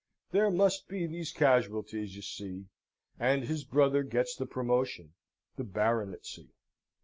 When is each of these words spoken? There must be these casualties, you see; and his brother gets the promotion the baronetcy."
There 0.31 0.49
must 0.49 0.87
be 0.87 1.05
these 1.05 1.31
casualties, 1.31 2.15
you 2.15 2.23
see; 2.23 2.65
and 3.19 3.43
his 3.43 3.63
brother 3.63 4.01
gets 4.01 4.35
the 4.35 4.47
promotion 4.47 5.13
the 5.57 5.63
baronetcy." 5.63 6.55